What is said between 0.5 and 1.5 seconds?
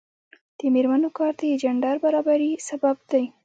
د میرمنو کار د